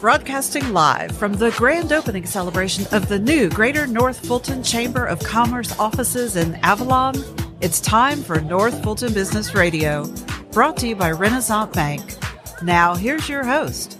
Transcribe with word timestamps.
broadcasting 0.00 0.72
live 0.72 1.10
from 1.16 1.32
the 1.32 1.50
grand 1.52 1.92
opening 1.92 2.24
celebration 2.24 2.86
of 2.92 3.08
the 3.08 3.18
new 3.18 3.48
Greater 3.50 3.84
North 3.84 4.24
Fulton 4.24 4.62
Chamber 4.62 5.04
of 5.04 5.18
Commerce 5.20 5.76
offices 5.76 6.36
in 6.36 6.54
Avalon. 6.56 7.16
It's 7.60 7.80
time 7.80 8.22
for 8.22 8.40
North 8.40 8.80
Fulton 8.84 9.12
Business 9.12 9.54
Radio, 9.54 10.06
brought 10.52 10.76
to 10.78 10.88
you 10.88 10.94
by 10.94 11.10
Renasant 11.10 11.72
Bank. 11.72 12.14
Now, 12.62 12.94
here's 12.94 13.28
your 13.28 13.44
host. 13.44 13.98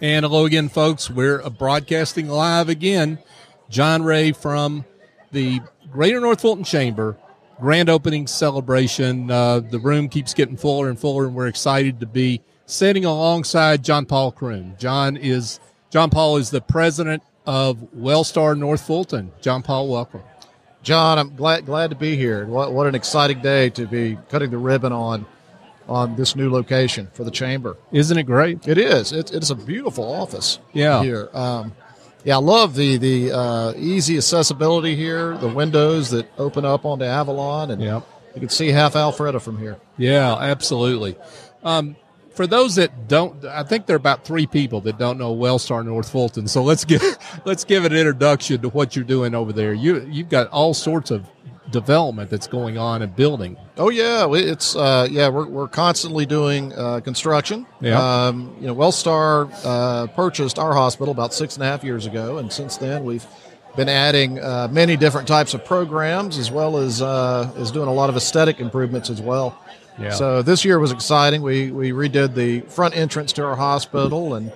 And 0.00 0.24
hello 0.24 0.46
again, 0.46 0.68
folks. 0.68 1.08
We're 1.08 1.48
broadcasting 1.48 2.28
live 2.28 2.68
again. 2.68 3.20
John 3.68 4.02
Ray 4.02 4.32
from 4.32 4.84
the 5.30 5.60
Greater 5.92 6.18
North 6.18 6.40
Fulton 6.40 6.64
Chamber 6.64 7.16
grand 7.60 7.88
opening 7.88 8.26
celebration. 8.26 9.30
Uh, 9.30 9.60
the 9.60 9.78
room 9.78 10.08
keeps 10.08 10.34
getting 10.34 10.56
fuller 10.56 10.88
and 10.88 10.98
fuller, 10.98 11.26
and 11.26 11.34
we're 11.34 11.46
excited 11.46 12.00
to 12.00 12.06
be 12.06 12.40
sitting 12.68 13.04
alongside 13.04 13.82
John 13.82 14.04
Paul 14.06 14.30
Kroom. 14.30 14.78
John 14.78 15.16
is 15.16 15.58
John 15.90 16.10
Paul 16.10 16.36
is 16.36 16.50
the 16.50 16.60
president 16.60 17.22
of 17.46 17.78
Wellstar 17.96 18.56
North 18.56 18.86
Fulton. 18.86 19.32
John 19.40 19.62
Paul, 19.62 19.88
welcome. 19.88 20.22
John, 20.82 21.18
I'm 21.18 21.34
glad 21.34 21.66
glad 21.66 21.90
to 21.90 21.96
be 21.96 22.14
here. 22.14 22.46
What, 22.46 22.72
what 22.72 22.86
an 22.86 22.94
exciting 22.94 23.40
day 23.40 23.70
to 23.70 23.86
be 23.86 24.16
cutting 24.28 24.50
the 24.50 24.58
ribbon 24.58 24.92
on 24.92 25.26
on 25.88 26.14
this 26.16 26.36
new 26.36 26.50
location 26.50 27.08
for 27.14 27.24
the 27.24 27.30
chamber. 27.30 27.76
Isn't 27.90 28.18
it 28.18 28.24
great? 28.24 28.68
It 28.68 28.76
is. 28.76 29.12
It, 29.12 29.32
it's 29.32 29.48
a 29.48 29.54
beautiful 29.54 30.04
office. 30.04 30.58
Yeah. 30.74 31.02
Here. 31.02 31.30
Um, 31.32 31.72
yeah, 32.24 32.34
I 32.36 32.40
love 32.40 32.74
the 32.74 32.98
the 32.98 33.32
uh, 33.32 33.72
easy 33.76 34.18
accessibility 34.18 34.94
here. 34.94 35.38
The 35.38 35.48
windows 35.48 36.10
that 36.10 36.26
open 36.36 36.64
up 36.66 36.84
onto 36.84 37.06
Avalon, 37.06 37.70
and 37.70 37.80
Yep. 37.80 38.06
you 38.34 38.40
can 38.40 38.48
see 38.50 38.68
half 38.68 38.92
Alpharetta 38.94 39.40
from 39.40 39.58
here. 39.58 39.78
Yeah, 39.96 40.34
absolutely. 40.36 41.16
Um, 41.64 41.96
for 42.38 42.46
those 42.46 42.76
that 42.76 43.08
don't, 43.08 43.44
I 43.46 43.64
think 43.64 43.86
there 43.86 43.96
are 43.96 43.98
about 43.98 44.24
three 44.24 44.46
people 44.46 44.80
that 44.82 44.96
don't 44.96 45.18
know 45.18 45.34
Wellstar 45.34 45.84
North 45.84 46.08
Fulton. 46.08 46.46
So 46.46 46.62
let's 46.62 46.84
give 46.84 47.02
let's 47.44 47.64
give 47.64 47.84
an 47.84 47.92
introduction 47.92 48.62
to 48.62 48.68
what 48.68 48.94
you're 48.94 49.04
doing 49.04 49.34
over 49.34 49.52
there. 49.52 49.74
You 49.74 50.06
you've 50.08 50.28
got 50.28 50.46
all 50.50 50.72
sorts 50.72 51.10
of 51.10 51.28
development 51.72 52.30
that's 52.30 52.46
going 52.46 52.78
on 52.78 53.02
and 53.02 53.16
building. 53.16 53.56
Oh 53.76 53.90
yeah, 53.90 54.32
it's 54.32 54.76
uh, 54.76 55.08
yeah 55.10 55.28
we're, 55.30 55.48
we're 55.48 55.66
constantly 55.66 56.26
doing 56.26 56.72
uh, 56.74 57.00
construction. 57.00 57.66
Yeah. 57.80 57.98
Um, 57.98 58.54
you 58.60 58.68
know, 58.68 58.74
Wellstar 58.76 59.50
uh, 59.64 60.06
purchased 60.06 60.60
our 60.60 60.74
hospital 60.74 61.10
about 61.10 61.34
six 61.34 61.56
and 61.56 61.64
a 61.64 61.66
half 61.66 61.82
years 61.82 62.06
ago, 62.06 62.38
and 62.38 62.52
since 62.52 62.76
then 62.76 63.02
we've 63.02 63.26
been 63.78 63.88
adding 63.88 64.38
uh, 64.40 64.66
many 64.70 64.96
different 64.96 65.28
types 65.28 65.54
of 65.54 65.64
programs 65.64 66.36
as 66.36 66.50
well 66.50 66.76
as 66.76 67.00
uh, 67.00 67.50
as 67.56 67.70
doing 67.70 67.88
a 67.88 67.92
lot 67.92 68.10
of 68.10 68.16
aesthetic 68.16 68.58
improvements 68.60 69.08
as 69.08 69.22
well. 69.22 69.56
Yeah. 69.98 70.10
So 70.10 70.42
this 70.42 70.64
year 70.64 70.78
was 70.78 70.92
exciting. 70.92 71.42
We 71.42 71.70
we 71.70 71.92
redid 71.92 72.34
the 72.34 72.60
front 72.62 72.96
entrance 72.96 73.32
to 73.34 73.44
our 73.44 73.56
hospital 73.56 74.34
and 74.34 74.52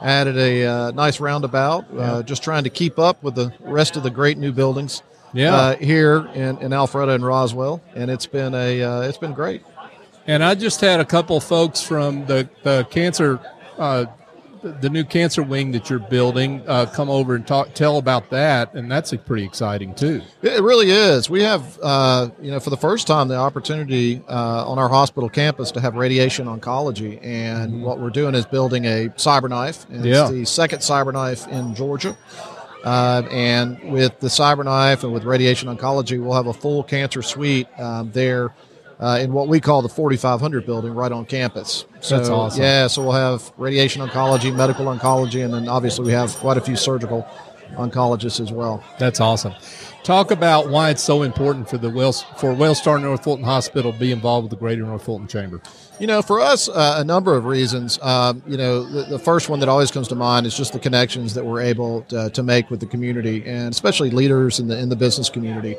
added 0.00 0.36
a 0.36 0.64
uh, 0.66 0.90
nice 0.92 1.20
roundabout. 1.20 1.86
Uh, 1.96 2.22
just 2.22 2.42
trying 2.44 2.64
to 2.64 2.70
keep 2.70 2.98
up 2.98 3.22
with 3.22 3.34
the 3.34 3.52
rest 3.60 3.96
of 3.96 4.02
the 4.02 4.10
great 4.10 4.36
new 4.38 4.52
buildings 4.52 5.02
Yeah. 5.32 5.54
uh, 5.54 5.76
here 5.76 6.28
in, 6.34 6.58
in 6.58 6.70
Alpharetta 6.72 7.14
and 7.14 7.24
Roswell, 7.24 7.80
and 7.94 8.10
it's 8.10 8.26
been 8.26 8.54
a 8.54 8.82
uh, 8.82 9.00
it's 9.08 9.18
been 9.18 9.32
great. 9.34 9.62
And 10.26 10.42
I 10.44 10.54
just 10.54 10.80
had 10.80 11.00
a 11.00 11.04
couple 11.04 11.40
folks 11.40 11.80
from 11.80 12.26
the 12.26 12.48
the 12.62 12.86
cancer, 12.90 13.38
uh, 13.78 14.04
the, 14.72 14.90
new 14.90 15.04
cancer 15.04 15.42
wing 15.42 15.72
that 15.72 15.90
you're 15.90 15.98
building, 15.98 16.62
uh, 16.66 16.86
come 16.86 17.08
over 17.10 17.34
and 17.34 17.46
talk 17.46 17.74
tell 17.74 17.98
about 17.98 18.30
that, 18.30 18.74
and 18.74 18.90
that's 18.90 19.14
pretty 19.24 19.44
exciting 19.44 19.94
too. 19.94 20.22
It 20.42 20.62
really 20.62 20.90
is. 20.90 21.30
We 21.30 21.42
have 21.42 21.78
uh, 21.82 22.30
you 22.40 22.50
know 22.50 22.60
for 22.60 22.70
the 22.70 22.76
first 22.76 23.06
time 23.06 23.28
the 23.28 23.36
opportunity 23.36 24.22
uh, 24.28 24.68
on 24.68 24.78
our 24.78 24.88
hospital 24.88 25.28
campus 25.28 25.70
to 25.72 25.80
have 25.80 25.94
radiation 25.94 26.46
oncology, 26.46 27.18
and 27.22 27.82
what 27.82 27.98
we're 27.98 28.10
doing 28.10 28.34
is 28.34 28.46
building 28.46 28.84
a 28.84 29.08
cyberknife. 29.16 29.88
And 29.90 30.04
Yeah. 30.04 30.22
It's 30.22 30.30
the 30.30 30.44
second 30.44 30.80
cyberknife 30.80 31.48
in 31.48 31.74
Georgia. 31.74 32.16
Uh, 32.84 33.22
and 33.32 33.82
with 33.90 34.20
the 34.20 34.28
cyberknife 34.28 35.02
and 35.02 35.12
with 35.12 35.24
radiation 35.24 35.68
oncology, 35.68 36.22
we'll 36.22 36.34
have 36.34 36.46
a 36.46 36.52
full 36.52 36.84
cancer 36.84 37.20
suite 37.20 37.66
um, 37.80 38.12
there 38.12 38.54
uh, 39.00 39.18
in 39.20 39.32
what 39.32 39.48
we 39.48 39.60
call 39.60 39.82
the 39.82 39.88
4500 39.88 40.64
building 40.64 40.94
right 40.94 41.12
on 41.12 41.26
campus. 41.26 41.84
So, 42.00 42.16
That's 42.16 42.28
awesome. 42.28 42.62
Yeah, 42.62 42.86
so 42.86 43.02
we'll 43.02 43.12
have 43.12 43.52
radiation 43.56 44.06
oncology, 44.06 44.54
medical 44.54 44.86
oncology, 44.86 45.44
and 45.44 45.52
then 45.52 45.68
obviously 45.68 46.04
we 46.06 46.12
have 46.12 46.34
quite 46.36 46.56
a 46.56 46.60
few 46.60 46.76
surgical 46.76 47.26
oncologists 47.74 48.40
as 48.40 48.52
well. 48.52 48.82
That's 48.98 49.20
awesome. 49.20 49.54
Talk 50.02 50.30
about 50.30 50.68
why 50.68 50.90
it's 50.90 51.02
so 51.02 51.22
important 51.22 51.68
for 51.68 51.78
the 51.78 51.90
Wells 51.90 52.22
for 52.36 52.54
Wellstar 52.54 53.02
North 53.02 53.24
Fulton 53.24 53.44
Hospital 53.44 53.92
to 53.92 53.98
be 53.98 54.12
involved 54.12 54.44
with 54.44 54.50
the 54.50 54.56
Greater 54.56 54.82
North 54.82 55.04
Fulton 55.04 55.26
Chamber. 55.26 55.60
You 55.98 56.06
know, 56.06 56.22
for 56.22 56.40
us, 56.40 56.68
uh, 56.68 56.96
a 56.98 57.04
number 57.04 57.34
of 57.36 57.44
reasons. 57.46 57.98
Um, 58.02 58.42
you 58.46 58.56
know, 58.56 58.84
the, 58.84 59.02
the 59.04 59.18
first 59.18 59.48
one 59.48 59.58
that 59.60 59.68
always 59.68 59.90
comes 59.90 60.06
to 60.08 60.14
mind 60.14 60.46
is 60.46 60.56
just 60.56 60.72
the 60.72 60.78
connections 60.78 61.34
that 61.34 61.44
we're 61.44 61.60
able 61.62 62.02
to, 62.02 62.30
to 62.30 62.42
make 62.42 62.70
with 62.70 62.80
the 62.80 62.86
community, 62.86 63.44
and 63.46 63.72
especially 63.72 64.10
leaders 64.10 64.60
in 64.60 64.68
the 64.68 64.78
in 64.78 64.90
the 64.90 64.96
business 64.96 65.28
community. 65.28 65.76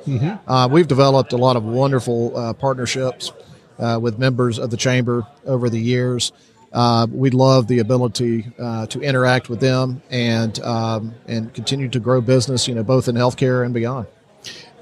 Uh, 0.47 0.67
we've 0.69 0.87
developed 0.87 1.31
a 1.33 1.37
lot 1.37 1.55
of 1.55 1.63
wonderful 1.63 2.35
uh, 2.35 2.51
partnerships 2.53 3.31
uh, 3.79 3.97
with 4.01 4.17
members 4.19 4.59
of 4.59 4.71
the 4.71 4.77
chamber 4.77 5.25
over 5.45 5.69
the 5.69 5.79
years. 5.79 6.31
Uh, 6.73 7.07
we 7.09 7.29
love 7.29 7.67
the 7.67 7.79
ability 7.79 8.45
uh, 8.59 8.85
to 8.87 9.01
interact 9.01 9.49
with 9.49 9.59
them 9.59 10.01
and 10.09 10.59
um, 10.59 11.13
and 11.27 11.53
continue 11.53 11.87
to 11.89 11.99
grow 11.99 12.21
business. 12.21 12.67
You 12.67 12.75
know, 12.75 12.83
both 12.83 13.07
in 13.07 13.15
healthcare 13.15 13.65
and 13.65 13.73
beyond. 13.73 14.07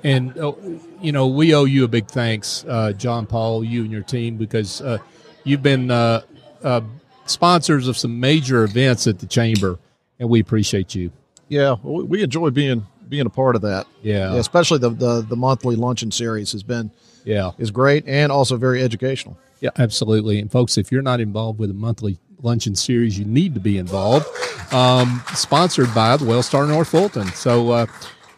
And 0.03 0.37
uh, 0.37 0.53
you 1.01 1.11
know, 1.11 1.27
we 1.27 1.53
owe 1.55 1.65
you 1.65 1.83
a 1.83 1.87
big 1.87 2.07
thanks, 2.07 2.63
uh, 2.67 2.91
John 2.93 3.25
Paul, 3.25 3.63
you 3.63 3.81
and 3.83 3.91
your 3.91 4.03
team, 4.03 4.37
because 4.37 4.81
uh, 4.81 4.99
you've 5.43 5.63
been 5.63 5.89
uh, 5.89 6.21
uh, 6.63 6.81
sponsors 7.25 7.87
of 7.87 7.97
some 7.97 8.19
major 8.19 8.63
events 8.63 9.07
at 9.07 9.19
the 9.19 9.25
chamber, 9.25 9.79
and 10.19 10.29
we 10.29 10.39
appreciate 10.39 10.93
you. 10.95 11.11
Yeah, 11.47 11.75
we 11.83 12.03
we 12.03 12.23
enjoy 12.23 12.49
being 12.49 12.85
being 13.07 13.25
a 13.25 13.29
part 13.29 13.55
of 13.55 13.61
that. 13.61 13.87
Yeah. 14.01 14.33
Yeah, 14.33 14.39
especially 14.39 14.79
the, 14.79 14.89
the 14.89 15.21
the 15.21 15.35
monthly 15.35 15.75
luncheon 15.75 16.11
series 16.11 16.51
has 16.51 16.63
been 16.63 16.91
Yeah, 17.23 17.51
is 17.57 17.71
great 17.71 18.07
and 18.07 18.31
also 18.31 18.57
very 18.57 18.83
educational. 18.83 19.37
Yeah, 19.65 19.71
absolutely. 19.83 20.39
And 20.39 20.51
folks, 20.51 20.77
if 20.77 20.91
you're 20.91 21.01
not 21.01 21.19
involved 21.19 21.57
with 21.57 21.71
a 21.71 21.73
monthly 21.73 22.19
luncheon 22.41 22.75
series, 22.75 23.17
you 23.17 23.25
need 23.25 23.55
to 23.55 23.59
be 23.59 23.79
involved. 23.79 24.27
Um, 24.71 25.23
sponsored 25.33 25.93
by 25.95 26.17
the 26.17 26.25
Wellstar 26.25 26.67
North 26.67 26.89
Fulton. 26.89 27.27
So, 27.29 27.71
uh, 27.71 27.85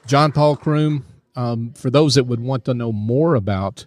John 0.05 0.31
Paul 0.31 0.55
Kroom. 0.55 1.03
Um, 1.35 1.73
for 1.73 1.91
those 1.91 2.15
that 2.15 2.23
would 2.23 2.39
want 2.39 2.65
to 2.65 2.73
know 2.73 2.91
more 2.91 3.35
about 3.35 3.85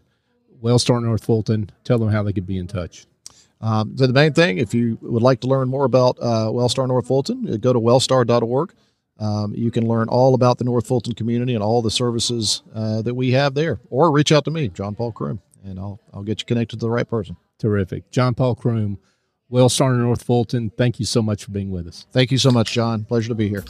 Wellstar 0.63 1.03
North 1.03 1.25
Fulton, 1.25 1.71
tell 1.83 1.99
them 1.99 2.11
how 2.11 2.23
they 2.23 2.33
could 2.33 2.47
be 2.47 2.59
in 2.59 2.69
touch. 2.69 3.07
Um, 3.61 3.97
so 3.97 4.07
the 4.07 4.13
main 4.13 4.33
thing, 4.33 4.59
if 4.59 4.73
you 4.73 4.99
would 5.03 5.23
like 5.23 5.41
to 5.41 5.49
learn 5.49 5.69
more 5.69 5.85
about 5.85 6.17
uh, 6.21 6.47
Wellstar 6.47 6.87
North 6.87 7.09
Fulton, 7.09 7.53
uh, 7.53 7.57
go 7.57 7.73
to 7.73 7.81
wellstar.org. 7.81 8.73
Um, 9.19 9.55
you 9.55 9.71
can 9.71 9.89
learn 9.89 10.09
all 10.09 10.35
about 10.35 10.59
the 10.59 10.65
North 10.65 10.87
Fulton 10.87 11.15
community 11.15 11.55
and 11.55 11.63
all 11.63 11.83
the 11.83 11.91
services 11.91 12.63
uh, 12.75 13.03
that 13.03 13.15
we 13.15 13.33
have 13.33 13.55
there, 13.55 13.81
or 13.91 14.13
reach 14.13 14.31
out 14.31 14.45
to 14.45 14.51
me, 14.51 14.69
John 14.69 14.95
Paul 14.95 15.13
Kroom, 15.13 15.41
and 15.65 15.79
I'll 15.79 16.01
I'll 16.13 16.23
get 16.23 16.41
you 16.41 16.47
connected 16.47 16.81
to 16.81 16.87
the 16.87 16.91
right 16.91 17.09
person. 17.09 17.37
Terrific. 17.59 18.11
John 18.11 18.35
Paul 18.35 18.57
Kroom, 18.57 18.99
Wellstar 19.51 19.97
North 19.99 20.23
Fulton, 20.23 20.71
thank 20.77 20.99
you 20.99 21.07
so 21.07 21.23
much 21.23 21.45
for 21.45 21.51
being 21.51 21.71
with 21.71 21.87
us. 21.87 22.07
Thank 22.13 22.31
you 22.31 22.39
so 22.39 22.51
much, 22.51 22.73
John. 22.73 23.05
Pleasure 23.05 23.29
to 23.29 23.35
be 23.35 23.49
here. 23.49 23.65